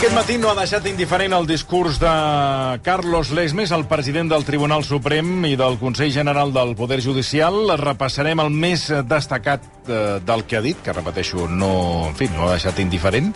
[0.00, 2.10] Aquest matí no ha deixat indiferent el discurs de
[2.80, 7.58] Carlos Lesmes, el president del Tribunal Suprem i del Consell General del Poder Judicial.
[7.76, 12.46] Repassarem el més destacat eh, del que ha dit, que repeteixo, no, en fi, no
[12.48, 13.28] ha deixat indiferent.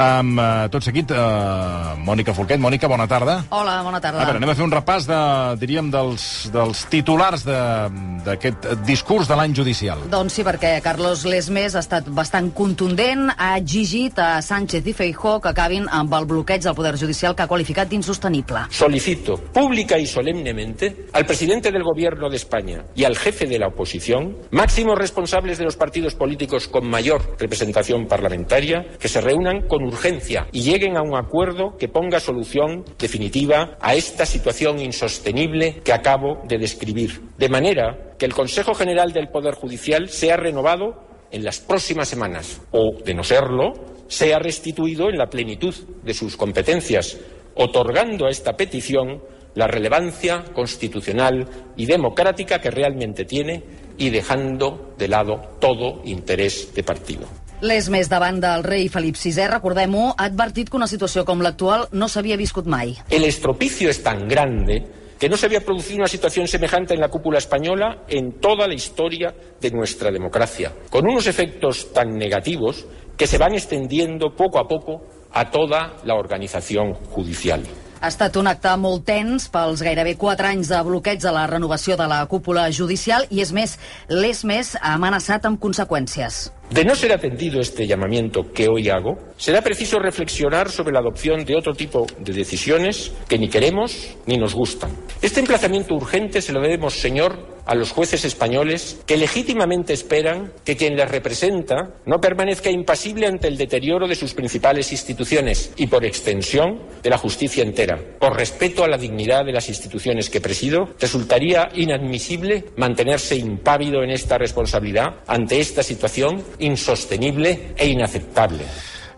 [0.00, 2.56] Amb eh, tot seguit, eh, Mònica Folquet.
[2.64, 3.42] Mònica, bona tarda.
[3.52, 4.24] Hola, bona tarda.
[4.24, 5.20] A veure, anem a fer un repàs de,
[5.60, 10.00] diríem, dels, dels titulars de- d'aquest discurs de l'any judicial.
[10.08, 15.36] Doncs sí, perquè Carlos Lesmes ha estat bastant contundent, ha exigit a Sánchez i Feijó
[15.44, 18.66] que acabin amb el bloqueig del Poder Judicial que ha qualificat d'insostenible.
[18.70, 23.68] Solicito pública y solemnemente al presidente del Gobierno de España y al jefe de la
[23.68, 29.82] oposición, máximos responsables de los partidos políticos con mayor representación parlamentaria, que se reúnan con
[29.84, 35.92] urgencia y lleguen a un acuerdo que ponga solución definitiva a esta situación insostenible que
[35.92, 37.20] acabo de describir.
[37.36, 42.60] De manera que el Consejo General del Poder Judicial sea renovado en las próximas semanas
[42.70, 43.72] o, de no serlo,
[44.08, 47.18] sea restituido en la plenitud de sus competencias,
[47.54, 49.22] otorgando a esta petición
[49.54, 53.62] la relevancia constitucional y democrática que realmente tiene
[53.98, 57.26] y dejando de lado todo interés de partido.
[57.60, 62.06] Lesmes, davant del rei Felip VI, recordem-ho, ha advertit que una situació com l'actual no
[62.06, 62.94] s'havia viscut mai.
[63.10, 64.84] El estropicio es tan grande
[65.18, 68.74] que no se había producido una situación semejante en la cúpula española en toda la
[68.74, 74.68] historia de nuestra democracia, con unos efectos tan negativos que se van extendiendo poco a
[74.68, 75.02] poco
[75.32, 77.62] a toda la organización judicial.
[78.00, 81.96] Ha estat un acte molt tens pels gairebé 4 anys de bloqueig de la renovació
[81.98, 83.74] de la cúpula judicial i, és més,
[84.06, 86.44] Lesmes ha amenaçat amb conseqüències.
[86.70, 91.44] De no ser atendido este llamamiento que hoy hago, será preciso reflexionar sobre la adopción
[91.44, 94.90] de otro tipo de decisiones que ni queremos ni nos gustan.
[95.20, 100.76] Este emplazamiento urgente se lo debemos, señor, a los jueces españoles que legítimamente esperan que
[100.76, 106.04] quien les representa no permanezca impasible ante el deterioro de sus principales instituciones y, por
[106.04, 107.98] extensión, de la justicia entera.
[108.18, 114.10] Por respeto a la dignidad de las instituciones que presido, resultaría inadmisible mantenerse impávido en
[114.10, 118.64] esta responsabilidad ante esta situación insostenible e inaceptable.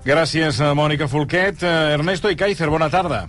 [0.05, 1.63] Gràcies, eh, Mònica Folquet.
[1.63, 3.29] Eh, Ernesto i Kaiser, bona tarda.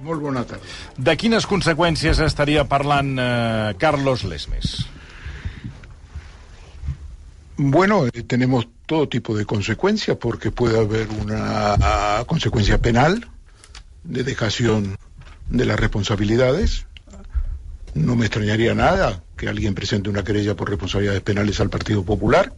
[0.00, 0.62] Molt bona tarda.
[0.98, 4.74] De quines conseqüències estaria parlant eh, Carlos Lesmes?
[7.56, 13.26] Bueno, eh, tenemos todo tipo de consecuencias porque puede haber una consecuencia penal
[14.04, 14.96] de dejación
[15.48, 16.86] de las responsabilidades.
[17.94, 22.52] No me extrañaría nada que alguien presente una querella por responsabilidades penales al Partido Popular,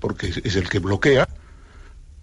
[0.00, 1.28] porque es- es el que bloquea.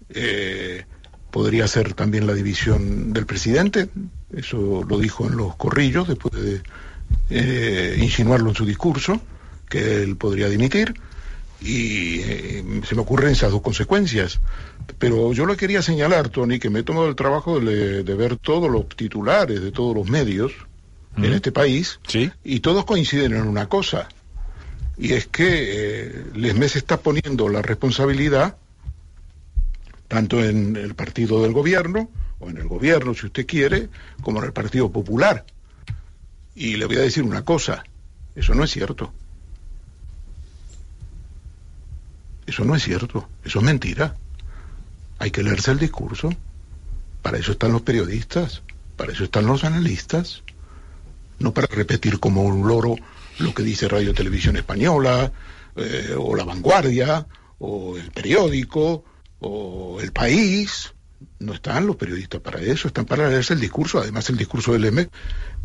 [0.10, 0.84] Eh,
[1.32, 3.90] podría ser también la división del presidente,
[4.36, 6.62] eso lo dijo en los corrillos después de
[7.30, 9.20] eh, insinuarlo en su discurso,
[9.70, 10.94] que él podría dimitir
[11.62, 14.40] y eh, se me ocurren esas dos consecuencias.
[14.98, 18.38] Pero yo le quería señalar, Tony, que me he tomado el trabajo de, de ver
[18.38, 20.52] todos los titulares de todos los medios
[21.18, 22.32] en este país Sí.
[22.44, 24.08] y todos coinciden en una cosa.
[24.98, 28.56] Y es que eh, Lesmes está poniendo la responsabilidad
[30.12, 33.88] tanto en el partido del gobierno, o en el gobierno, si usted quiere,
[34.22, 35.46] como en el Partido Popular.
[36.54, 37.86] Y le voy a decir una cosa,
[38.36, 39.14] eso no es cierto.
[42.46, 44.18] Eso no es cierto, eso es mentira.
[45.18, 46.30] Hay que leerse el discurso.
[47.22, 48.64] Para eso están los periodistas,
[48.98, 50.44] para eso están los analistas.
[51.40, 52.98] No para repetir como un loro
[53.40, 55.32] lo que dice Radio Televisión Española,
[55.78, 57.26] eh, o La Vanguardia,
[57.60, 59.06] o el periódico,
[59.42, 60.94] o El País.
[61.40, 64.00] No están los periodistas para eso, están para leerse el discurso.
[64.00, 65.10] Además, el discurso del M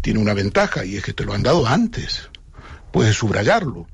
[0.01, 2.29] tiene una ventaja y es que te lo han dado antes.
[2.93, 3.87] Puedes subrayarlo.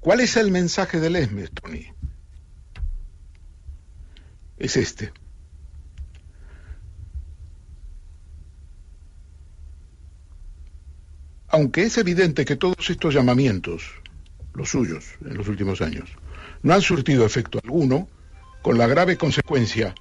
[0.00, 1.86] ¿Cuál es el mensaje del ESME, Tony?
[4.58, 5.12] Es este.
[11.48, 13.82] Aunque es evidente que todos estos llamamientos,
[14.54, 16.10] los suyos en los últimos años,
[16.62, 18.08] no han surtido efecto alguno,
[18.62, 19.94] con la grave consecuencia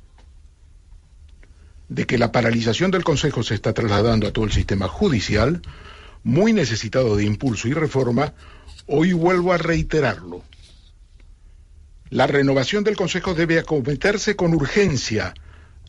[1.87, 5.61] de que la paralización del Consejo se está trasladando a todo el sistema judicial,
[6.23, 8.33] muy necesitado de impulso y reforma,
[8.85, 10.43] hoy vuelvo a reiterarlo.
[12.09, 15.33] La renovación del Consejo debe acometerse con urgencia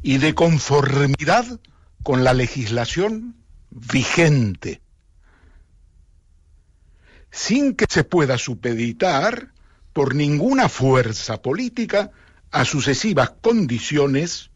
[0.02, 1.60] y de conformidad
[2.02, 3.36] con la legislación
[3.70, 4.80] vigente,
[7.30, 9.52] sin que se pueda supeditar
[9.92, 12.10] por ninguna fuerza política
[12.50, 14.50] a sucesivas condiciones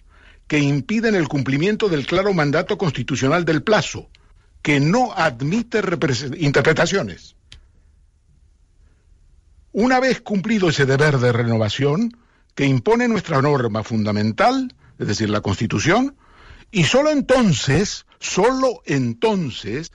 [0.46, 4.08] que impiden el cumplimiento del claro mandato constitucional del plazo,
[4.62, 5.82] que no admite
[6.38, 7.36] interpretaciones.
[9.72, 12.16] Una vez cumplido ese deber de renovación
[12.54, 16.16] que impone nuestra norma fundamental, es decir, la Constitución,
[16.70, 19.92] Y solo entonces, solo entonces,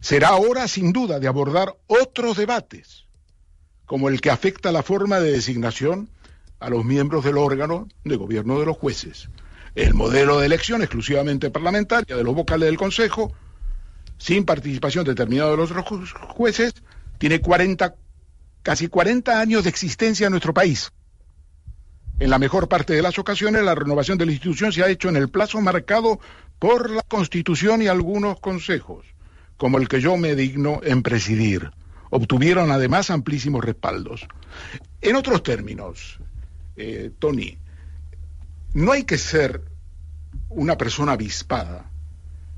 [0.00, 3.04] será hora sin duda de abordar otros debates,
[3.84, 6.08] como el que afecta la forma de designación
[6.60, 9.28] a los miembros del órgano de gobierno de los jueces,
[9.74, 13.32] el modelo de elección exclusivamente parlamentaria de los vocales del Consejo,
[14.18, 16.74] sin participación determinada de los otros jueces,
[17.18, 17.94] tiene 40,
[18.62, 20.92] casi 40 años de existencia en nuestro país.
[22.20, 25.08] En la mejor parte de las ocasiones, la renovación de la institución se ha hecho
[25.08, 26.20] en el plazo marcado
[26.60, 29.04] por la Constitución y algunos consejos,
[29.56, 31.72] como el que yo me digno en presidir.
[32.10, 34.28] Obtuvieron además amplísimos respaldos.
[35.00, 36.20] En otros términos,
[36.76, 37.58] eh, Tony,
[38.72, 39.62] no hay que ser
[40.48, 41.90] una persona avispada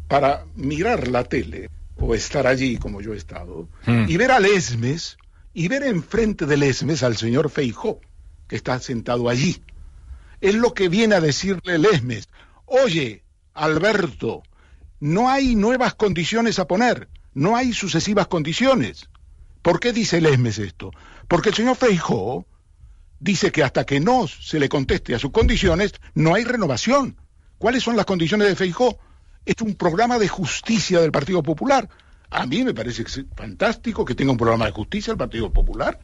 [0.09, 4.05] para mirar la tele o estar allí como yo he estado hmm.
[4.09, 5.17] y ver al Esmes
[5.53, 8.01] y ver enfrente del Esmes al señor Feijó
[8.47, 9.63] que está sentado allí.
[10.41, 12.29] Es lo que viene a decirle Lesmes.
[12.67, 13.25] Oye,
[13.55, 14.43] Alberto,
[15.01, 19.09] no hay nuevas condiciones a poner, no hay sucesivas condiciones.
[19.63, 20.91] ¿Por qué dice Lesmes esto?
[21.27, 22.47] Porque el señor Feijó
[23.19, 27.17] dice que hasta que no se le conteste a sus condiciones, no hay renovación.
[27.59, 28.99] ¿Cuáles son las condiciones de Feijó?
[29.45, 31.89] Es un programa de justicia del Partido Popular.
[32.31, 33.05] A mí me parece
[33.35, 35.99] fantástico que tenga un programa de justicia el Partido Popular.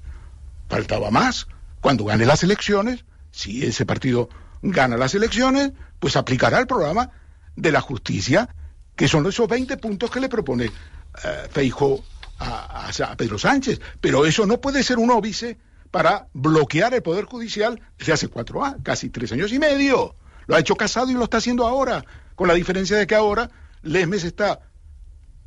[0.68, 1.46] Faltaba más.
[1.80, 4.28] Cuando gane las elecciones, si ese partido
[4.62, 7.10] gana las elecciones, pues aplicará el programa
[7.56, 8.48] de la justicia,
[8.94, 12.02] que son esos 20 puntos que le propone uh,
[12.38, 13.80] a, a, Pedro Sánchez.
[14.00, 15.58] Pero eso no puede ser un óbice
[15.92, 20.16] para bloquear el Poder Judicial desde hace cuatro años, casi tres años y medio.
[20.46, 22.04] Lo ha hecho Casado y lo está haciendo ahora,
[22.34, 23.50] con la diferencia de que ahora
[23.82, 24.60] Lesmes está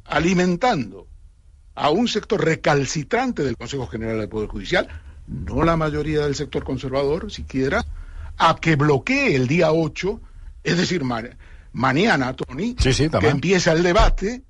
[0.05, 1.07] alimentando
[1.73, 4.87] a un sector recalcitrante del Consejo General del Poder Judicial,
[5.27, 7.83] no la mayoría del sector conservador siquiera,
[8.37, 10.21] a que bloquee el día 8,
[10.63, 11.03] es decir,
[11.73, 14.43] mañana, Tony, que empieza el debate,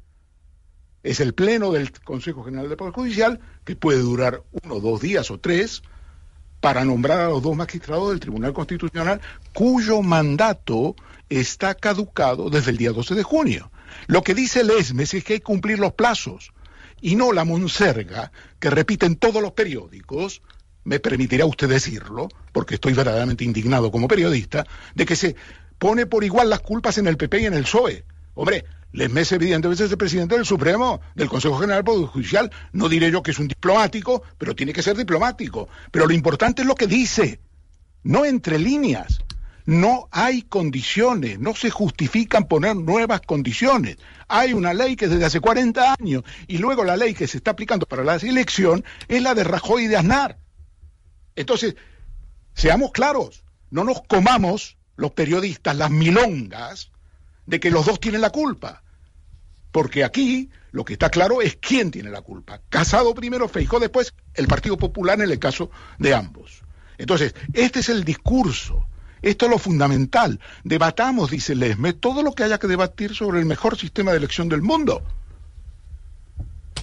[1.06, 5.30] es el pleno del Consejo General del Poder Judicial, que puede durar uno, dos días
[5.30, 5.84] o tres,
[6.60, 9.22] para nombrar a los dos magistrados del Tribunal Constitucional,
[9.54, 10.96] cuyo mandato
[11.30, 13.72] está caducado desde el día 12 de junio.
[14.08, 16.54] Lo que dice el ESMES es que hay que cumplir los plazos
[17.02, 20.42] y no la monserga que repiten todos los periódicos
[20.86, 24.66] me permitirá usted decirlo, porque estoy verdaderamente indignado como periodista,
[24.96, 25.36] de que se
[25.78, 28.06] pone por igual las culpas en el PP y en el PSOE.
[28.36, 32.52] Hombre, Les evidentemente es el presidente del Supremo, del Consejo General Poder Judicial.
[32.74, 35.68] No diré yo que es un diplomático, pero tiene que ser diplomático.
[35.92, 37.40] Pero lo importante es lo que dice,
[38.04, 39.20] no entre líneas.
[39.66, 43.98] No hay condiciones, no se justifican poner nuevas condiciones.
[44.28, 47.52] Hay una ley que desde hace 40 años y luego la ley que se está
[47.52, 50.38] aplicando para la elección es la de Rajoy y de Aznar.
[51.36, 51.76] Entonces,
[52.54, 56.92] seamos claros, no nos comamos los periodistas las milongas
[57.46, 58.84] de que los dos tienen la culpa.
[59.72, 62.62] Porque aquí lo que está claro es quién tiene la culpa.
[62.70, 65.70] Casado primero, Feijó después, el Partido Popular en el caso
[66.00, 66.64] de ambos.
[66.98, 68.88] Entonces, este es el discurso.
[69.22, 70.40] Esto es lo fundamental.
[70.64, 74.50] Debatamos, dice Lesme, todo lo que haya que debatir sobre el mejor sistema de elección
[74.50, 75.04] del mundo.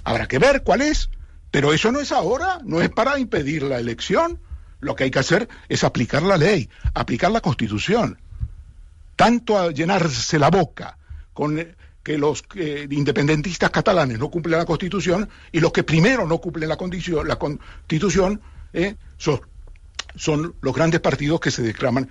[0.04, 1.08] Habrá que ver cuál es.
[1.52, 4.40] Pero eso no es ahora, no es para impedir la elección.
[4.80, 8.18] Lo que hay que hacer es aplicar la ley, aplicar la constitución.
[9.22, 10.98] Tanto a llenarse la boca
[11.32, 16.26] con eh, que los eh, independentistas catalanes no cumplen la constitución y los que primero
[16.26, 18.40] no cumplen la, constitución
[18.72, 19.40] eh, son,
[20.16, 22.10] son, los grandes partidos que se declaman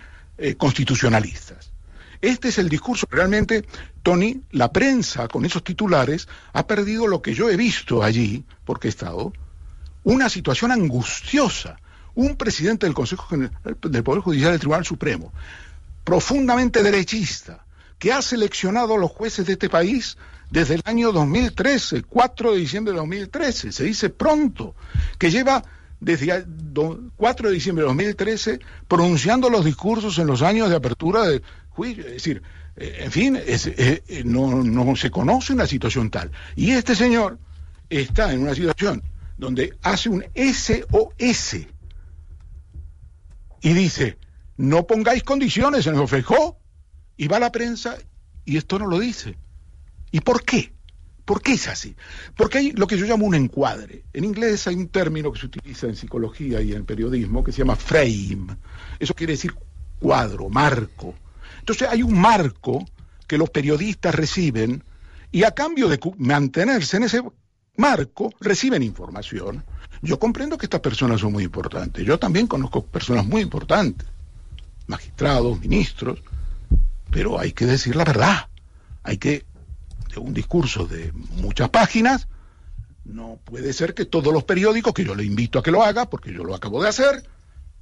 [0.57, 1.73] constitucionalistas.
[2.21, 3.05] Este es el discurso.
[3.11, 3.65] Realmente,
[4.03, 8.87] Tony, la prensa con esos titulares ha perdido lo que yo he visto allí, porque
[8.87, 9.33] he estado,
[10.05, 11.75] una situación angustiosa.
[12.13, 13.51] Un presidente del Consejo General
[13.81, 15.31] del Poder Judicial del Tribunal Supremo,
[16.11, 17.65] profundamente derechista,
[17.97, 20.17] que ha seleccionado a los jueces de este país
[20.49, 24.75] desde el año 2013, 4 de diciembre de 2013, se dice pronto,
[25.17, 25.63] que lleva
[26.01, 26.45] desde
[27.15, 32.05] 4 de diciembre de 2013 pronunciando los discursos en los años de apertura del juicio.
[32.05, 32.43] Es decir,
[32.75, 36.29] eh, en fin, eh, eh, no, no se conoce una situación tal.
[36.57, 37.39] Y este señor
[37.89, 39.01] está en una situación
[39.37, 41.55] donde hace un SOS
[43.61, 44.17] y dice,
[44.61, 46.59] no pongáis condiciones, en el Feijó,
[47.17, 47.97] y va la prensa
[48.45, 49.35] y esto no lo dice.
[50.11, 50.71] ¿Y por qué?
[51.25, 51.95] ¿Por qué es así?
[52.35, 54.03] Porque hay lo que yo llamo un encuadre.
[54.13, 57.59] En inglés hay un término que se utiliza en psicología y en periodismo que se
[57.59, 58.55] llama frame.
[58.99, 59.55] Eso quiere decir
[59.99, 61.15] cuadro, marco.
[61.57, 62.85] Entonces hay un marco
[63.27, 64.83] que los periodistas reciben
[65.31, 67.23] y a cambio de mantenerse en ese
[67.77, 69.63] marco reciben información.
[70.03, 72.05] Yo comprendo que estas personas son muy importantes.
[72.05, 74.07] Yo también conozco personas muy importantes,
[74.91, 76.21] magistrados, ministros,
[77.09, 78.47] pero hay que decir la verdad.
[79.03, 79.45] Hay que,
[80.13, 82.27] de un discurso de muchas páginas,
[83.03, 86.09] no puede ser que todos los periódicos, que yo le invito a que lo haga,
[86.09, 87.23] porque yo lo acabo de hacer,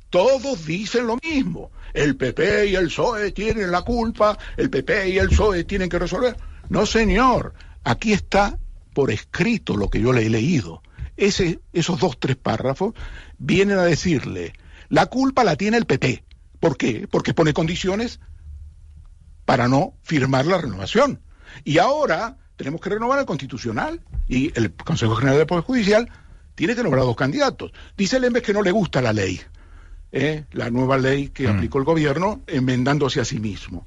[0.10, 1.72] todos dicen lo mismo.
[1.94, 6.00] El PP y el PSOE tienen la culpa, el PP y el PSOE tienen que
[6.00, 6.38] resolver.
[6.70, 8.58] No, señor, aquí está
[8.94, 10.82] por escrito lo que yo le he leído.
[11.18, 12.94] Ese, esos dos, tres párrafos
[13.38, 14.54] vienen a decirle,
[14.88, 16.24] la culpa la tiene el PP.
[16.60, 17.08] ¿Por qué?
[17.10, 18.20] Porque pone condiciones
[19.46, 21.22] para no firmar la renovación.
[21.64, 26.10] Y ahora tenemos que renovar el constitucional y el Consejo General del Poder Judicial
[26.56, 27.72] tiene que nombrar dos candidatos.
[27.98, 29.40] Dice el Lembes que no le gusta la ley,
[30.12, 30.46] ¿eh?
[30.52, 31.56] la nueva ley que mm.
[31.56, 33.86] aplicó el gobierno enmendándose a sí mismo.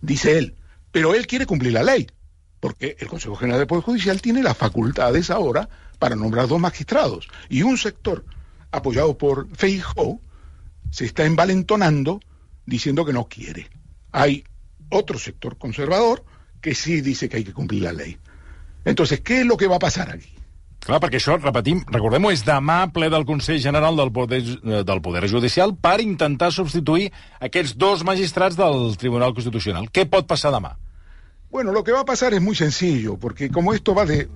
[0.00, 0.56] Dice él,
[0.90, 2.08] pero él quiere cumplir la ley,
[2.58, 7.28] porque el Consejo General del Poder Judicial tiene las facultades ahora para nombrar dos magistrados.
[7.48, 8.24] Y un sector
[8.70, 10.20] apoyado por Feijóo
[10.90, 12.20] se está envalentonando
[12.64, 13.68] diciendo que no quiere.
[14.12, 14.44] Hay
[14.90, 16.24] otro sector conservador
[16.60, 18.18] que sí dice que hay que cumplir la ley.
[18.84, 20.36] Entonces, ¿qué es lo que va a pasar aquí?
[20.86, 25.00] Clar, perquè això, repetim, recordem-ho, és demà ple del Consell General del Poder, eh, del
[25.02, 27.08] Poder Judicial per intentar substituir
[27.42, 29.88] aquests dos magistrats del Tribunal Constitucional.
[29.90, 30.76] Què pot passar demà?
[31.50, 34.28] Bueno, lo que va a pasar es muy sencillo, porque como esto va de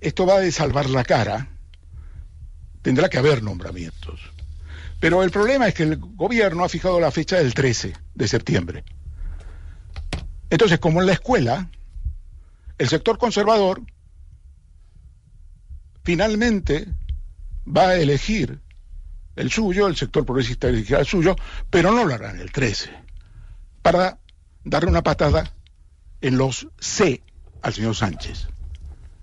[0.00, 1.48] esto va de salvar la cara,
[2.82, 4.18] tendrá que haber nombramientos.
[5.02, 8.84] Pero el problema es que el gobierno ha fijado la fecha del 13 de septiembre.
[10.48, 11.68] Entonces, como en la escuela,
[12.78, 13.82] el sector conservador
[16.04, 16.86] finalmente
[17.66, 18.60] va a elegir
[19.34, 21.34] el suyo, el sector progresista elegirá el suyo,
[21.68, 22.92] pero no lo harán el 13,
[23.82, 24.20] para
[24.62, 25.52] darle una patada
[26.20, 27.24] en los C
[27.60, 28.46] al señor Sánchez.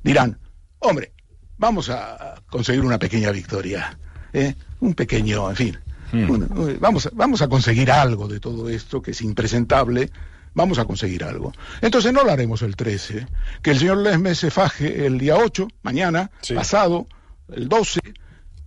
[0.03, 0.41] Dirán,
[0.79, 1.13] hombre,
[1.57, 3.97] vamos a conseguir una pequeña victoria,
[4.33, 4.55] ¿eh?
[4.79, 5.79] un pequeño, en fin,
[6.11, 6.79] hmm.
[6.79, 10.09] vamos, a, vamos a conseguir algo de todo esto que es impresentable,
[10.53, 11.53] vamos a conseguir algo.
[11.81, 13.27] Entonces no lo haremos el 13,
[13.61, 17.07] que el señor Lesme se faje el día 8, mañana, pasado,
[17.51, 17.99] el 12,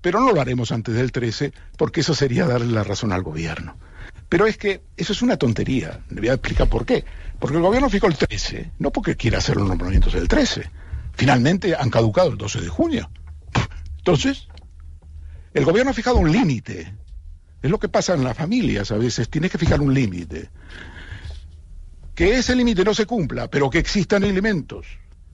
[0.01, 3.77] pero no lo haremos antes del 13, porque eso sería darle la razón al gobierno.
[4.29, 7.05] Pero es que eso es una tontería, le voy a explicar por qué.
[7.39, 10.71] Porque el gobierno fijó el 13, no porque quiera hacer los nombramientos el 13.
[11.13, 13.11] Finalmente han caducado el 12 de junio.
[13.99, 14.49] Entonces,
[15.55, 16.95] el gobierno ha fijado un límite.
[17.63, 20.51] Es lo que pasa en las familias a veces, tiene que fijar un límite
[22.15, 24.87] que ese límite no se cumpla, pero que existan elementos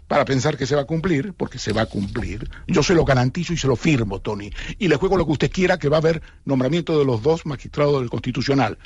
[0.07, 3.05] para pensar que se va a cumplir, porque se va a cumplir, yo se lo
[3.05, 4.51] garantizo y se lo firmo, Tony.
[4.79, 7.45] Y le juego lo que usted quiera, que va a haber nombramiento de los dos
[7.45, 8.79] magistrados del Constitucional.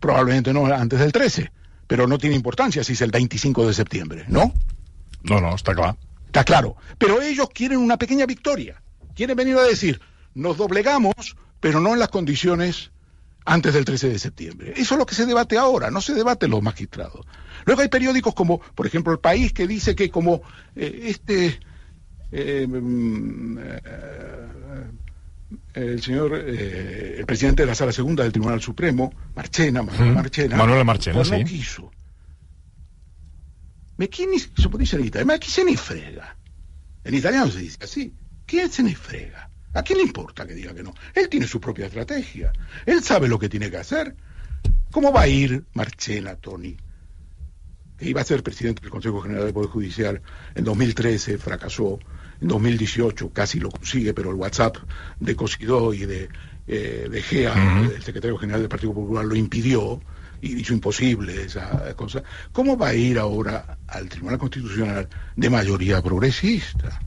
[0.00, 1.52] Probablemente no antes del 13,
[1.86, 4.52] pero no tiene importancia si es el 25 de septiembre, ¿no?
[5.22, 5.96] No, no, está claro.
[6.26, 6.76] Está claro.
[6.98, 8.82] Pero ellos quieren una pequeña victoria.
[9.14, 10.00] Quieren venir a decir,
[10.34, 12.90] nos doblegamos, pero no en las condiciones
[13.44, 14.72] antes del 13 de septiembre.
[14.76, 17.26] Eso es lo que se debate ahora, no se debate los magistrados.
[17.64, 20.42] Luego hay periódicos como, por ejemplo, El País, que dice que como
[20.76, 21.60] eh, este...
[22.30, 23.80] Eh, mm, eh,
[25.74, 30.84] el señor, el presidente de la Sala Segunda del Tribunal Supremo, Marchena, Manuel Marchena, Manuel
[30.84, 31.44] Marchena, pues no sí.
[31.44, 31.90] quiso.
[33.98, 36.36] Me chi se puede decir en italiano, ma chi se ne frega?
[37.04, 38.14] En italiano se dice así,
[38.46, 39.50] ¿quién se ne frega?
[39.74, 40.94] ¿A quién le importa que diga que no?
[41.14, 42.52] Él tiene su propia estrategia.
[42.84, 44.14] Él sabe lo que tiene que hacer.
[44.90, 46.76] ¿Cómo va a ir Marchena, Tony?
[47.96, 50.20] Que iba a ser presidente del Consejo General del Poder Judicial
[50.54, 51.98] en 2013, fracasó.
[52.40, 54.76] En 2018 casi lo consigue, pero el WhatsApp
[55.20, 56.28] de Cosidó y de,
[56.66, 60.02] eh, de Gea, el secretario general del Partido Popular, lo impidió
[60.42, 62.22] y hizo imposible esa cosa.
[62.50, 67.00] ¿Cómo va a ir ahora al Tribunal Constitucional de mayoría progresista?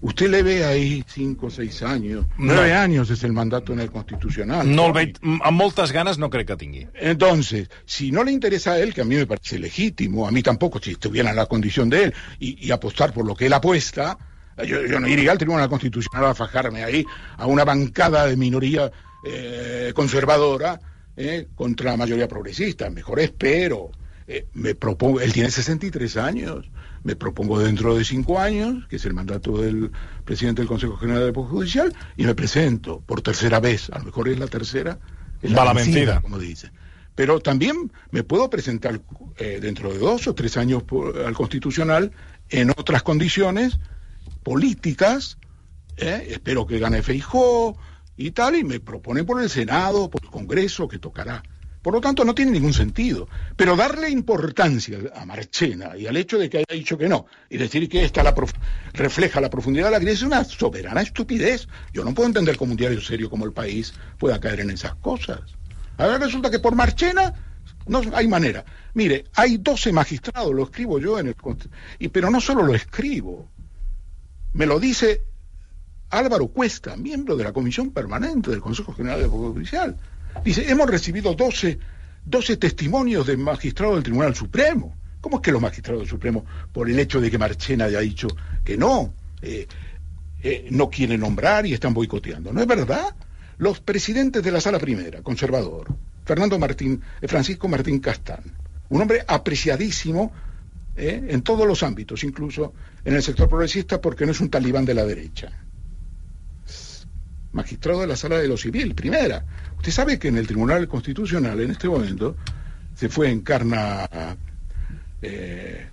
[0.00, 2.24] Usted le ve ahí cinco o seis años.
[2.36, 4.74] Nueve años es el mandato en el constitucional.
[4.74, 6.86] No el veig, amb moltes ganas no creo que tingui.
[6.94, 10.42] Entonces, si no le interesa a él, que a mí me parece legítimo, a mí
[10.42, 14.16] tampoco, si estuviera en la condición de él, y, apostar por lo que él apuesta,
[14.64, 17.04] yo, no iría al Tribunal Constitucional a fajarme ahí
[17.36, 18.90] a una bancada de minoría
[19.24, 20.80] eh, conservadora
[21.16, 22.88] eh, contra la mayoría progresista.
[22.88, 23.90] Mejor espero.
[24.28, 26.70] Eh, me propongo, él tiene 63 años
[27.02, 29.90] me propongo dentro de cinco años, que es el mandato del
[30.24, 34.04] presidente del Consejo General del Poder Judicial, y me presento por tercera vez, a lo
[34.04, 34.98] mejor es la tercera,
[35.42, 36.70] es la, vencida, como dice.
[37.14, 39.00] Pero también me puedo presentar
[39.38, 40.84] eh, dentro de dos o tres años
[41.24, 42.12] al Constitucional
[42.48, 43.78] en otras condiciones
[44.42, 45.38] políticas,
[45.96, 47.76] eh, espero que gane Feijó
[48.16, 51.42] y tal, y me propone por el Senado, por el Congreso, que tocará.
[51.82, 53.28] Por lo tanto, no tiene ningún sentido.
[53.56, 57.56] Pero darle importancia a Marchena y al hecho de que haya dicho que no, y
[57.56, 58.34] decir que esta
[58.92, 61.68] refleja la profundidad de la crisis, es una soberana estupidez.
[61.92, 64.94] Yo no puedo entender cómo un diario serio como El País pueda caer en esas
[64.96, 65.40] cosas.
[65.96, 67.34] Ahora resulta que por Marchena
[67.86, 68.64] No hay manera.
[68.94, 71.36] Mire, hay 12 magistrados, lo escribo yo en el...
[71.98, 73.48] Y, pero no solo lo escribo,
[74.52, 75.22] me lo dice
[76.10, 79.96] Álvaro Cuesta, miembro de la Comisión Permanente del Consejo General del Poder Judicial.
[80.44, 81.78] Dice, hemos recibido 12,
[82.24, 84.96] 12 testimonios de magistrados del Tribunal Supremo.
[85.20, 88.28] ¿Cómo es que los magistrados del Supremo, por el hecho de que Marchena haya dicho
[88.64, 89.66] que no, eh,
[90.42, 92.52] eh, no quieren nombrar y están boicoteando?
[92.52, 93.14] ¿No es verdad?
[93.58, 95.88] Los presidentes de la Sala Primera, conservador,
[96.24, 98.42] Fernando Martín, eh, Francisco Martín Castán,
[98.88, 100.32] un hombre apreciadísimo
[101.00, 102.72] en todos los ámbitos, incluso
[103.04, 105.52] en el sector progresista, porque no es un talibán de la derecha
[107.52, 109.44] magistrado de la Sala de lo Civil, primera.
[109.76, 112.36] Usted sabe que en el Tribunal Constitucional en este momento
[112.94, 114.08] se fue encarna
[115.22, 115.86] eh,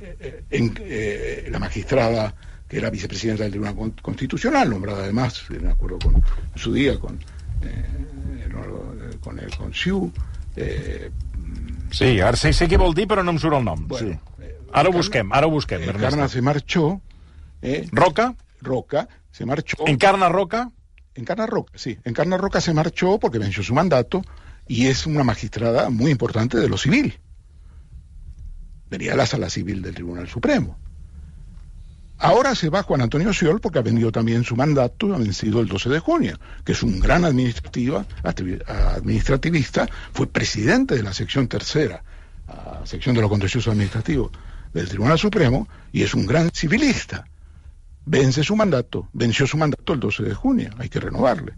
[0.00, 2.34] eh, en, eh, la magistrada
[2.68, 6.22] que era vicepresidenta del Tribunal Constitucional, nombrada además, en acuerdo con
[6.54, 7.18] su día, con,
[9.20, 10.12] con, el, con Siu.
[11.90, 13.82] sí, ara sé, sé què vol dir, però no em surt el nom.
[13.90, 14.46] Bueno, sí.
[14.70, 15.82] Ara ho busquem, ara ho busquem.
[15.82, 17.00] Encarna se marchó.
[17.90, 18.34] Roca?
[18.62, 19.76] Roca se marchó.
[19.86, 20.70] ¿Encarna Roca?
[21.14, 21.98] Encarna Roca, sí.
[22.04, 24.22] Encarna Roca se marchó porque venció su mandato
[24.66, 27.18] y es una magistrada muy importante de lo civil.
[28.88, 30.78] Venía a la sala civil del Tribunal Supremo.
[32.18, 35.68] Ahora se va Juan Antonio Sciol porque ha vendido también su mandato, ha vencido el
[35.68, 42.04] 12 de junio, que es un gran administrativa, administrativista, fue presidente de la sección tercera,
[42.84, 44.30] sección de lo contencioso administrativo
[44.74, 47.24] del Tribunal Supremo, y es un gran civilista
[48.10, 51.52] vence su mandato, venció su mandato el 12 de junio, hay que renovarle.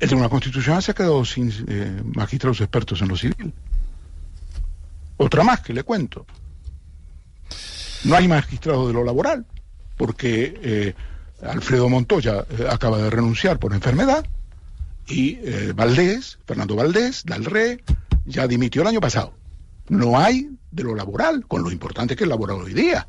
[0.00, 3.52] El Tribunal Constitucional se ha quedado sin eh, magistrados expertos en lo civil.
[5.18, 6.24] Otra más que le cuento.
[8.04, 9.44] No hay magistrado de lo laboral,
[9.98, 10.94] porque eh,
[11.42, 14.26] Alfredo Montoya eh, acaba de renunciar por enfermedad
[15.06, 15.38] y
[15.74, 17.84] Valdés, Fernando Valdés, Dalre,
[18.24, 19.34] ya dimitió el año pasado.
[19.90, 23.06] No hay de lo laboral, con lo importante que es laboral hoy día.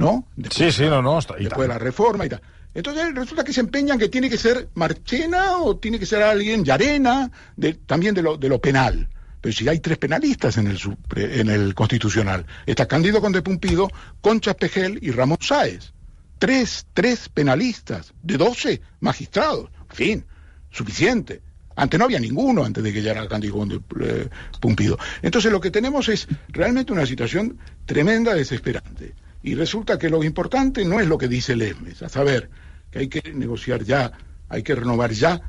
[0.00, 0.26] ¿No?
[0.50, 1.20] sí, sí, no, no.
[1.20, 2.40] después de la reforma y tal.
[2.72, 6.64] Entonces resulta que se empeñan que tiene que ser Marchena o tiene que ser alguien,
[6.64, 9.08] Yarena, de, también de lo, de lo penal.
[9.40, 10.78] Pero si hay tres penalistas en el,
[11.16, 13.88] en el Constitucional, está Cándido Conde Pumpido,
[14.20, 15.92] Concha Pejel y Ramón Sáez.
[16.38, 19.70] Tres, tres penalistas de doce magistrados.
[19.90, 20.24] En fin,
[20.70, 21.42] suficiente.
[21.76, 24.28] Antes no había ninguno, antes de que llegara Cándido Conde eh,
[24.60, 24.98] Pumpido.
[25.22, 29.14] Entonces lo que tenemos es realmente una situación tremenda, desesperante.
[29.42, 32.50] Y resulta que lo importante no es lo que dice el ESMES, a saber,
[32.90, 34.12] que hay que negociar ya,
[34.48, 35.40] hay que renovar ya,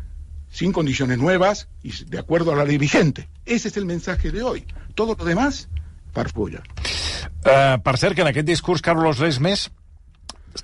[0.49, 3.29] sin condiciones nuevas y de acuerdo a la ley vigente.
[3.45, 4.65] Ese es el mensaje de hoy.
[4.95, 5.69] Todo lo demás,
[6.13, 6.63] farfolla.
[7.45, 9.69] Uh, per cert, que en aquest discurs Carlos Lesmes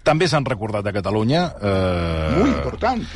[0.06, 1.48] també s'han recordat a Catalunya.
[1.58, 3.08] Uh, Muy importante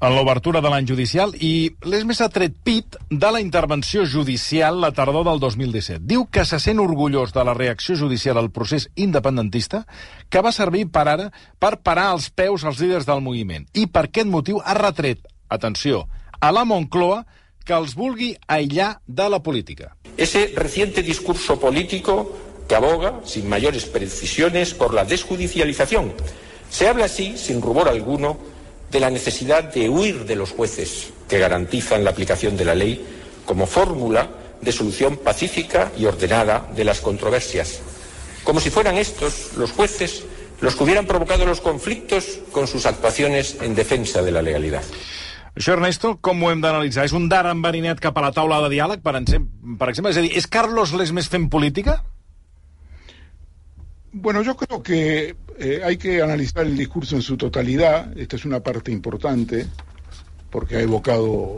[0.00, 4.92] en l'obertura de l'any judicial i l'ESMES ha tret pit de la intervenció judicial la
[4.92, 6.04] tardor del 2017.
[6.04, 9.86] Diu que se sent orgullós de la reacció judicial al procés independentista
[10.28, 13.64] que va servir per ara per parar els peus als líders del moviment.
[13.72, 16.06] I per aquest motiu ha retret, atenció,
[16.40, 17.24] a la Moncloa
[17.64, 19.96] que els vulgui aïllar de la política.
[20.16, 22.36] Ese reciente discurso político
[22.68, 26.12] que aboga, sin mayores precisiones, por la desjudicialización.
[26.68, 28.38] Se habla así, sin rubor alguno,
[28.90, 33.04] de la necesidad de huir de los jueces que garantizan la aplicación de la ley
[33.44, 34.28] como fórmula
[34.60, 37.80] de solución pacífica y ordenada de las controversias,
[38.44, 40.24] como si fueran estos, los jueces,
[40.60, 44.82] los que hubieran provocado los conflictos con sus actuaciones en defensa de la legalidad.
[45.56, 47.06] Això, Ernesto, com ho hem d'analitzar?
[47.08, 50.12] És un dar enverinat cap a la taula de diàleg, per, per exemple?
[50.12, 52.02] És a dir, és Carlos Lesmes fent política?
[54.18, 58.16] Bueno, yo creo que eh, hay que analizar el discurso en su totalidad.
[58.16, 59.66] Esta es una parte importante
[60.50, 61.56] porque ha evocado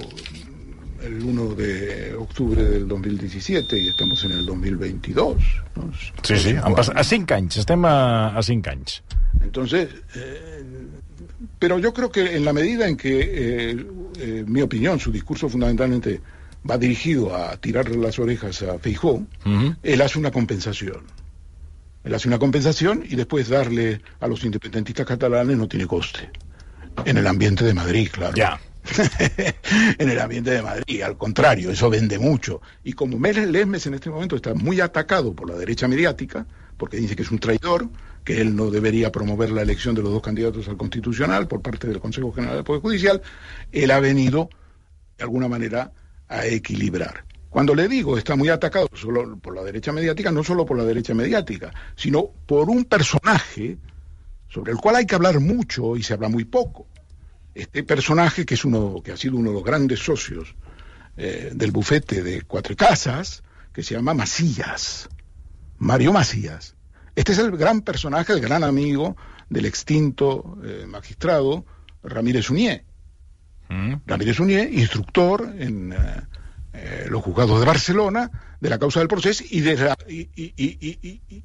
[1.00, 5.36] el 1 de octubre del 2017 y estamos en el 2022.
[5.76, 5.92] ¿no?
[6.22, 9.02] Sí, sí, han passat a 5 anys, estem a, a 5 anys.
[9.40, 10.88] Entonces, eh,
[11.60, 13.86] pero yo creo que en la medida en que, eh,
[14.18, 16.20] eh, mi opinión, su discurso fundamentalmente
[16.68, 19.76] va dirigido a tirarle las orejas a Feijó, uh -huh.
[19.80, 21.02] él hace una compensación.
[22.08, 26.30] Él hace una compensación y después darle a los independentistas catalanes no tiene coste.
[27.04, 28.34] En el ambiente de Madrid, claro.
[28.34, 28.58] Ya.
[29.98, 32.62] en el ambiente de Madrid, al contrario, eso vende mucho.
[32.82, 36.46] Y como Meles Lesmes en este momento está muy atacado por la derecha mediática,
[36.78, 37.90] porque dice que es un traidor,
[38.24, 41.88] que él no debería promover la elección de los dos candidatos al constitucional por parte
[41.88, 43.20] del Consejo General del Poder Judicial,
[43.70, 44.48] él ha venido,
[45.18, 45.92] de alguna manera,
[46.26, 47.26] a equilibrar.
[47.50, 50.84] Cuando le digo está muy atacado solo por la derecha mediática, no solo por la
[50.84, 53.78] derecha mediática, sino por un personaje
[54.48, 56.86] sobre el cual hay que hablar mucho y se habla muy poco.
[57.54, 60.54] Este personaje que es uno que ha sido uno de los grandes socios
[61.16, 65.08] eh, del bufete de Cuatro Casas, que se llama Macías,
[65.78, 66.76] Mario Macías.
[67.16, 69.16] Este es el gran personaje, el gran amigo
[69.48, 71.64] del extinto eh, magistrado
[72.02, 72.84] Ramírez Uñé.
[73.68, 73.94] Mm.
[74.06, 75.96] Ramírez Uñé, instructor en eh,
[76.80, 79.94] eh, los juzgados de Barcelona de la causa del proceso y de,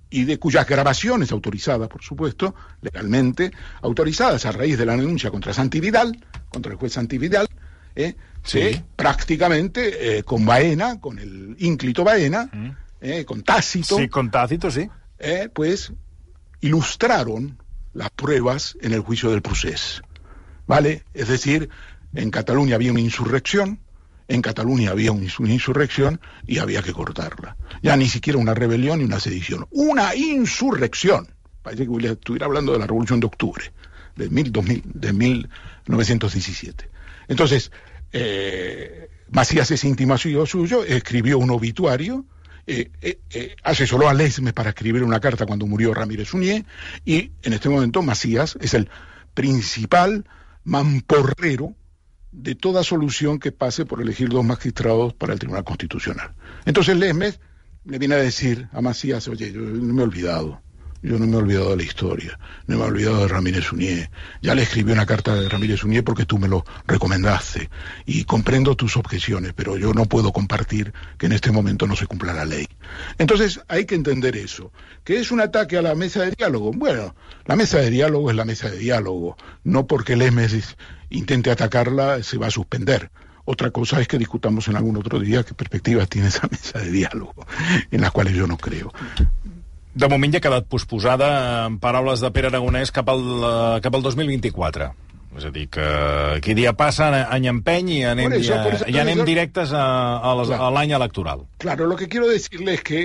[0.10, 5.54] y, de cuyas grabaciones autorizadas, por supuesto, legalmente autorizadas a raíz de la denuncia contra
[5.54, 6.18] Santi Vidal,
[6.50, 7.48] contra el juez Santi Vidal,
[7.96, 12.70] eh, prácticamente eh, con Baena, con el ínclito Baena, mm.
[13.02, 13.98] eh, con Tácito.
[13.98, 14.90] Sí, con Tácito, sí.
[15.54, 15.94] pues
[16.62, 17.58] ilustraron
[17.94, 20.04] las pruebas en el juicio del proceso.
[20.68, 21.04] ¿Vale?
[21.14, 21.70] Es decir,
[22.14, 23.80] en Cataluña había una insurrección,
[24.28, 27.56] en Cataluña había una insurrección y había que cortarla.
[27.82, 29.68] Ya ni siquiera una rebelión ni una sedición.
[29.72, 31.28] Una insurrección.
[31.62, 33.72] Parece que estuviera hablando de la Revolución de Octubre,
[34.16, 36.90] de, mil, de 1917.
[37.28, 37.72] Entonces,
[38.12, 42.26] eh, Macías es íntimo suyo, escribió un obituario,
[42.68, 46.66] eh, eh, eh, asesoró a Lesmes para escribir una carta cuando murió Ramírez Uñé,
[47.04, 48.90] y en este momento Macías es el
[49.34, 50.26] principal
[50.64, 51.76] mamporrero
[52.34, 56.34] de toda solución que pase por elegir dos magistrados para el Tribunal Constitucional.
[56.66, 57.40] Entonces Lesmes
[57.86, 60.62] le viene a decir a Macías, oye, yo me he olvidado,
[61.04, 64.10] yo no me he olvidado de la historia, no me he olvidado de Ramírez Uñé.
[64.42, 67.70] Ya le escribí una carta de Ramírez Uñé porque tú me lo recomendaste
[68.06, 72.08] y comprendo tus objeciones, pero yo no puedo compartir que en este momento no se
[72.08, 72.68] cumpla la ley.
[73.18, 74.72] Entonces hay que entender eso.
[75.04, 76.72] ¿Que es un ataque a la mesa de diálogo?
[76.72, 77.14] Bueno,
[77.46, 79.36] la mesa de diálogo es la mesa de diálogo.
[79.64, 80.78] No porque Lesmes
[81.10, 83.12] intente atacarla se va a suspender.
[83.46, 86.92] Otra cosa es que discutamos en algún otro día qué perspectivas tiene esa mesa de
[86.92, 87.46] diálogo,
[87.92, 88.94] en las cuales yo no creo.
[89.94, 91.30] De moment ja ha quedat posposada,
[91.68, 94.92] en paraules de Pere Aragonès, cap al, eh, cap al 2024.
[95.38, 95.84] És a dir, que
[96.38, 99.86] aquí dia passa, any empeny i anem, eso, ja, eso, ja anem directes a,
[100.18, 100.70] a, les, claro.
[100.76, 101.46] l'any electoral.
[101.64, 103.02] Claro, lo que quiero decirle es que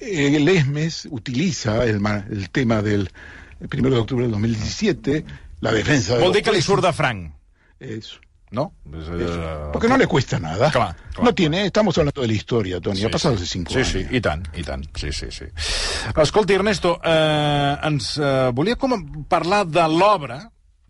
[0.00, 3.10] eh, el ESMES utiliza el, el tema del
[3.60, 5.24] 1 de octubre del 2017,
[5.60, 6.18] la defensa...
[6.18, 7.30] Vol dir que li surt de franc.
[7.78, 8.18] Eso.
[8.54, 8.72] ¿No?
[8.86, 10.70] Uh, Porque no le cuesta nada.
[10.70, 13.46] Clar, clar, no tiene, estamos hablando de la historia, Toni, sí, ha passat sí.
[13.46, 13.92] cinc sí, anys.
[13.92, 15.50] Sí, sí, i tant, i tant, sí, sí, sí.
[16.22, 18.96] Escolti, Ernesto, eh, ens eh, volia com
[19.28, 20.40] parlar de l'obra,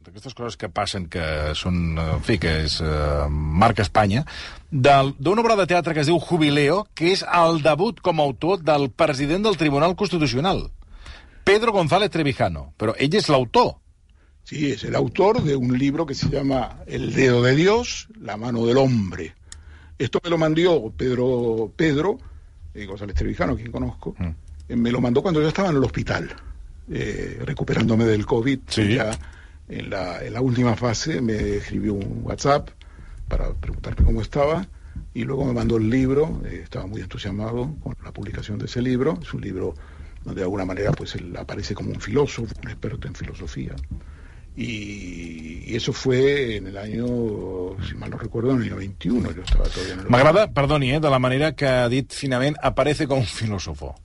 [0.04, 1.24] d'aquestes coses que passen, que
[1.56, 4.24] són, en fi, que és eh, marca Espanya,
[4.70, 8.60] d'una obra de teatre que es diu Jubileo, que és el debut com a autor
[8.62, 10.66] del president del Tribunal Constitucional,
[11.44, 13.74] Pedro González Trevijano, però ell és l'autor.
[14.44, 18.36] Sí, es el autor de un libro que se llama El dedo de Dios, la
[18.36, 19.34] mano del hombre.
[19.98, 22.18] Esto me lo mandó Pedro, Pedro
[22.74, 24.28] eh, González Trevijano, quien conozco, mm.
[24.68, 26.28] eh, me lo mandó cuando yo estaba en el hospital,
[26.90, 28.60] eh, recuperándome del COVID.
[28.68, 29.18] Ya
[29.68, 32.68] en la, en la última fase me escribió un WhatsApp
[33.28, 34.66] para preguntarme cómo estaba
[35.14, 38.82] y luego me mandó el libro, eh, estaba muy entusiasmado con la publicación de ese
[38.82, 39.74] libro, es un libro
[40.24, 43.74] donde de alguna manera pues él aparece como un filósofo, un experto en filosofía.
[44.56, 49.32] Y, eso fue en el año, si mal no recuerdo, en el año 21.
[49.32, 52.56] Yo estaba todavía en el M'agrada, perdoni, eh, de la manera que ha dit finalment,
[52.62, 53.96] aparece como un filósofo.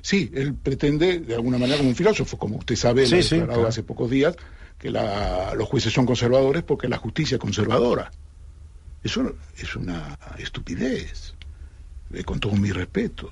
[0.00, 3.66] Sí, él pretende de alguna manera como un filósofo, como usted sabe, sí, sí, claro.
[3.66, 4.36] hace pocos días,
[4.78, 8.10] que la, los jueces son conservadores porque la justicia es conservadora.
[9.02, 11.34] Eso es una estupidez,
[12.14, 13.30] eh, con todo mi respeto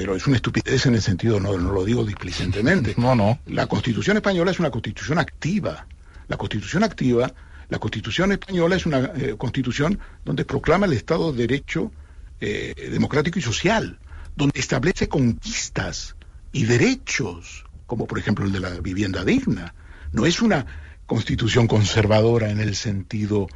[0.00, 2.94] pero es una estupidez en el sentido, no, no lo digo displicentemente.
[2.96, 3.38] No, no.
[3.44, 5.86] La Constitución española es una Constitución activa.
[6.26, 7.30] La Constitución activa,
[7.68, 11.92] la Constitución española es una eh, Constitución donde proclama el Estado de Derecho
[12.40, 13.98] eh, democrático y social,
[14.36, 16.16] donde establece conquistas
[16.50, 19.74] y derechos, como por ejemplo el de la vivienda digna.
[20.12, 20.64] No es una
[21.04, 23.48] Constitución conservadora en el sentido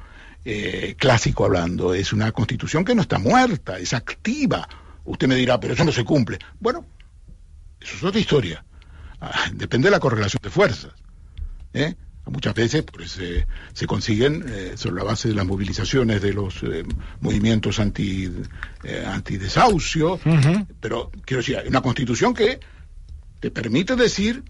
[0.44, 4.68] eh, clásico hablando, es una Constitución que no está muerta, es activa
[5.05, 6.38] Usted me dirá, pero eso no se cumple.
[6.61, 6.87] Bueno,
[7.81, 8.64] eso es otra historia.
[9.21, 10.93] Ah, depende de la correlación de fuerzas.
[11.73, 11.95] ¿eh?
[12.27, 16.62] Muchas veces pues, eh, se consiguen eh, sobre la base de las movilizaciones de los
[17.21, 18.33] movimientos anti,
[19.07, 20.19] antidesahucio,
[20.81, 22.61] pero quiero decir, hay una constitución que
[23.40, 24.43] te permite decir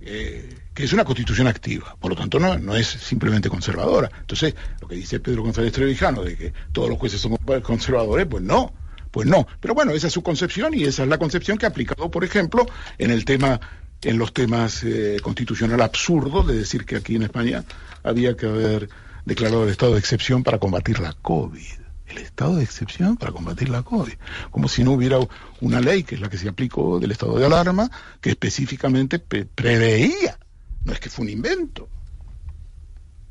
[0.00, 4.10] que es una constitución activa, por lo tanto no, no es simplemente conservadora.
[4.20, 8.42] Entonces, lo que dice Pedro González Trevijano de que todos los jueces son conservadores, pues
[8.42, 8.74] no,
[9.14, 11.68] pues no, pero bueno, esa es su concepción y esa es la concepción que ha
[11.68, 12.66] aplicado, por ejemplo,
[12.98, 13.60] en el tema
[14.02, 17.64] en los temas eh, constitucional absurdo de decir que aquí en España
[18.02, 18.88] había que haber
[19.24, 21.62] declarado el estado de excepción para combatir la COVID.
[22.08, 24.14] El estado de excepción para combatir la COVID.
[24.50, 25.20] Como si no hubiera
[25.60, 27.88] una ley, que es la que se aplicó del estado de alarma,
[28.20, 30.40] que específicamente preveía,
[30.82, 31.88] no es que fue un invento,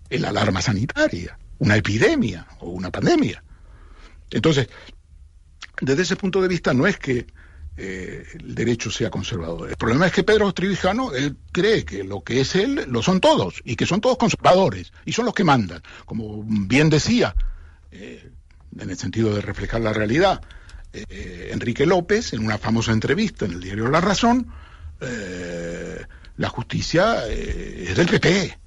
[0.09, 3.43] el alarma sanitaria, una epidemia o una pandemia.
[4.31, 4.69] Entonces,
[5.83, 7.27] desde ese punto de vista no es que
[7.75, 9.69] eh, el derecho sea conservador.
[9.69, 13.19] El problema es que Pedro Tribijano, él cree que lo que es él lo son
[13.19, 15.81] todos y que son todos conservadores y son los que mandan.
[16.05, 17.35] Como bien decía,
[17.91, 18.31] eh,
[18.79, 20.41] en el sentido de reflejar la realidad,
[20.93, 24.47] eh, Enrique López, en una famosa entrevista en el diario La Razón,
[26.37, 28.57] la justicia es del PP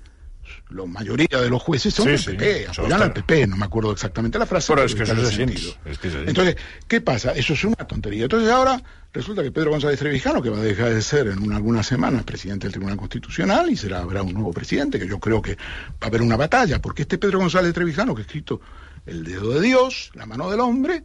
[0.71, 4.39] la mayoría de los jueces son del PP, apoyan al PP, no me acuerdo exactamente
[4.39, 4.73] la frase.
[4.75, 5.39] Pero es que eso es,
[5.85, 6.57] es que Entonces,
[6.89, 7.33] ¿qué pasa?
[7.33, 8.25] Eso es una tontería.
[8.25, 11.87] Entonces ahora resulta que Pedro González Trevijano, que va a dejar de ser en algunas
[11.87, 15.55] semanas presidente del Tribunal Constitucional, y será habrá un nuevo presidente, que yo creo que
[15.55, 15.61] va
[16.01, 18.61] a haber una batalla, porque este Pedro González Trevijano, que ha escrito
[19.07, 21.05] El dedo de Dios, la mano del hombre,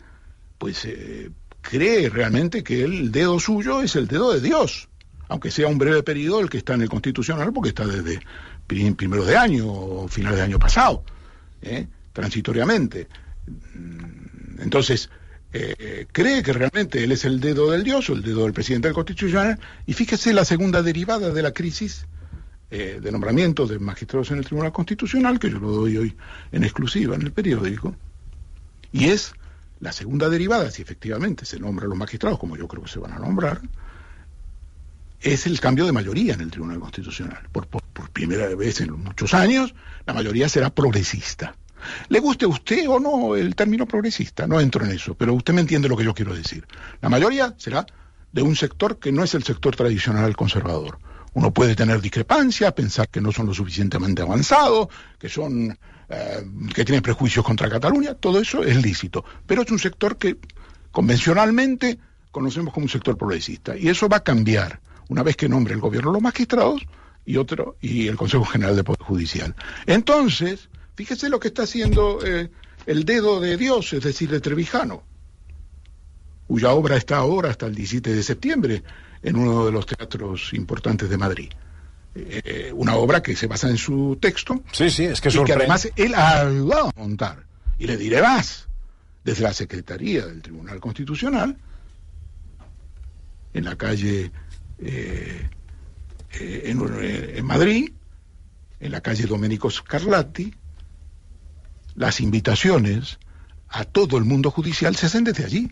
[0.58, 1.30] pues eh,
[1.62, 4.88] cree realmente que el dedo suyo es el dedo de Dios
[5.32, 8.20] aunque sea un breve periodo el que está en el Constitucional, porque está desde
[8.96, 11.04] primeros de año o finales de año pasado,
[11.62, 11.88] ¿eh?
[12.14, 13.08] transitoriamente.
[13.74, 15.10] Mm, entonces,
[15.54, 18.88] eh, cree que realmente él es el dedo del Dios o el dedo del presidente
[18.88, 22.06] del Constitucional, y fíjese la segunda derivada de la crisis
[22.70, 26.16] eh, de nombramiento de magistrados en el Tribunal Constitucional, que yo lo doy hoy
[26.54, 27.96] en exclusiva en el periódico,
[28.94, 29.34] y es
[29.82, 33.12] la segunda derivada, si efectivamente se nombran los magistrados, como yo creo que se van
[33.12, 33.62] a nombrar,
[35.22, 37.48] es el cambio de mayoría en el Tribunal Constitucional.
[37.52, 37.68] Por,
[38.12, 39.74] primera vez en muchos años,
[40.06, 41.56] la mayoría será progresista.
[42.10, 45.54] Le guste a usted o no el término progresista, no entro en eso, pero usted
[45.54, 46.66] me entiende lo que yo quiero decir.
[47.02, 47.86] La mayoría será
[48.32, 51.00] de un sector que no es el sector tradicional conservador.
[51.34, 55.78] Uno puede tener discrepancia, pensar que no son lo suficientemente avanzados, que son
[56.10, 60.38] eh, que tienen prejuicios contra Cataluña, todo eso es lícito, pero es un sector que
[60.92, 61.98] convencionalmente
[62.32, 65.82] conocemos como un sector progresista y eso va a cambiar una vez que nombre el
[65.82, 66.84] gobierno los magistrados
[67.26, 69.54] y otro y el Consejo General de Poder Judicial.
[69.86, 72.50] Entonces, fíjese lo que está haciendo eh,
[72.86, 75.04] el dedo de Dios, es decir, de Trevijano,
[76.48, 78.84] cuya obra está ahora hasta el 17 de septiembre
[79.22, 81.50] en uno de los teatros importantes de Madrid.
[82.16, 84.64] Eh, una obra que se basa en su texto.
[84.72, 87.44] Sí, sí, es que y que además él ayudado a montar.
[87.78, 88.70] Y le diré más,
[89.26, 91.58] desde la Secretaría del Tribunal Constitucional,
[93.54, 94.32] en la calle
[94.82, 95.50] eh,
[96.40, 97.92] eh, en, Madrid,
[98.80, 100.54] en la calle Domenico Scarlatti,
[101.96, 103.20] las invitaciones
[103.70, 105.72] a todo el mundo judicial se hacen desde allí.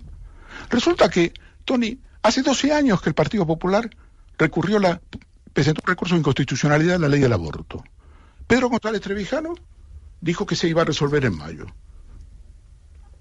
[0.69, 1.33] Resulta que,
[1.65, 3.89] Tony, hace 12 años que el Partido Popular
[4.37, 5.01] recurrió la,
[5.53, 7.83] presentó un recurso de inconstitucionalidad a la ley del aborto.
[8.47, 9.55] Pedro González Trevijano
[10.21, 11.65] dijo que se iba a resolver en mayo.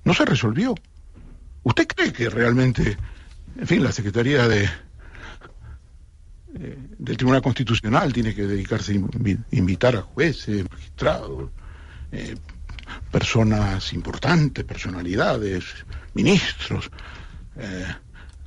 [0.04, 0.74] No se resolvió.
[1.62, 2.96] ¿Usted cree que realmente,
[3.56, 4.68] en fin, la Secretaría de,
[6.54, 11.50] eh, del Tribunal Constitucional tiene que dedicarse a invitar a jueces, magistrados,
[12.10, 12.36] eh,
[13.10, 15.64] personas importantes, personalidades,
[16.14, 16.90] ministros,
[17.56, 17.86] eh,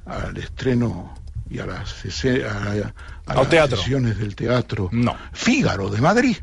[0.06, 1.14] al estreno
[1.50, 5.16] y a las, a, sesiones del teatro no.
[5.32, 6.38] Fígaro de Madrid.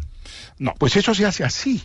[0.58, 0.74] No.
[0.78, 1.82] Pues eso se hace así.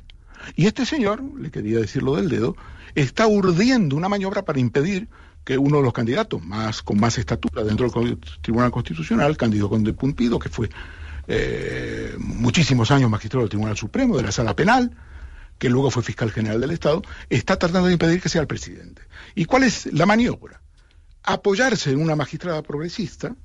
[0.55, 2.55] Y este señor, le quería decirlo del dedo,
[2.95, 5.07] está urdiendo una maniobra para impedir
[5.43, 9.93] que uno de los candidatos más con más estatura dentro del Tribunal Constitucional, Cándido Conde
[9.93, 10.69] Pumpido, que fue
[11.27, 14.95] eh, muchísimos años magistrado del Tribunal Supremo, de la Sala Penal,
[15.57, 19.01] que luego fue fiscal general del Estado, está tratando de impedir que sea el presidente.
[19.35, 20.61] ¿Y cuál es la maniobra?
[21.23, 23.35] Apoyarse en una magistrada progresista,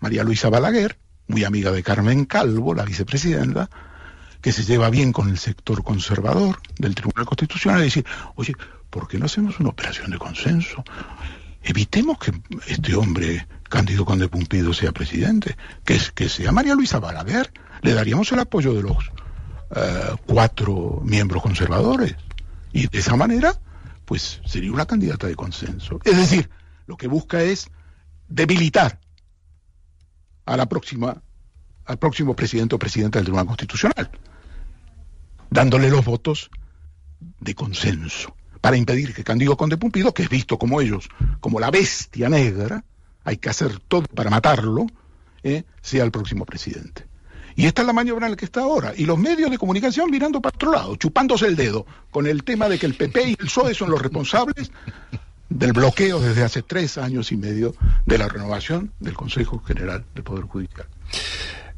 [0.00, 0.98] María Luisa Balaguer,
[1.28, 3.70] muy amiga de Carmen Calvo, la vicepresidenta,
[4.40, 8.54] que se lleva bien con el sector conservador del Tribunal Constitucional, y decir, oye,
[8.88, 10.82] ¿por qué no hacemos una operación de consenso?
[11.62, 12.32] Evitemos que
[12.66, 17.52] este hombre, Cándido Conde Pumpido, sea presidente, que, que sea María Luisa Balaguer.
[17.82, 18.96] Le daríamos el apoyo de los
[19.76, 22.16] eh, cuatro miembros conservadores.
[22.72, 23.60] Y de esa manera,
[24.04, 26.00] pues sería una candidata de consenso.
[26.04, 26.48] Es decir,
[26.86, 27.70] lo que busca es
[28.28, 28.98] debilitar
[30.46, 31.22] a la próxima,
[31.84, 34.10] al próximo presidente o presidenta del Tribunal Constitucional,
[35.50, 36.50] dándole los votos
[37.40, 41.08] de consenso para impedir que Candido Conde Pumpido, que es visto como ellos,
[41.40, 42.84] como la bestia negra,
[43.24, 44.86] hay que hacer todo para matarlo,
[45.42, 45.64] ¿eh?
[45.80, 47.06] sea el próximo presidente.
[47.56, 48.92] Y esta es la maniobra en la que está ahora.
[48.96, 52.68] Y los medios de comunicación mirando para otro lado, chupándose el dedo, con el tema
[52.68, 54.70] de que el PP y el PSOE son los responsables
[55.48, 57.74] del bloqueo desde hace tres años y medio
[58.06, 60.86] de la renovación del Consejo General del Poder Judicial.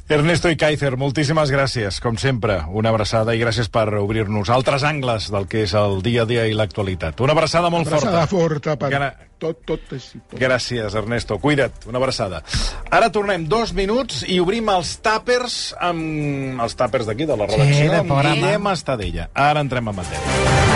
[0.08, 2.58] Ernesto i Kaiser, moltíssimes gràcies, com sempre.
[2.68, 6.46] Una abraçada i gràcies per obrir-nos altres angles del que és el dia a dia
[6.50, 7.20] i l'actualitat.
[7.24, 8.74] Una abraçada molt abraçada forta.
[8.74, 9.12] forta per Gra
[9.42, 10.38] tot, tot, és, tot.
[10.38, 11.38] Gràcies, Ernesto.
[11.42, 12.42] Cuida't, una abraçada.
[12.90, 17.88] Ara tornem dos minuts i obrim els tàpers amb els tàpers d'aquí, de la redacció,
[17.88, 19.30] sí, amb Guillem Estadella.
[19.34, 20.71] Ara entrem en matèria.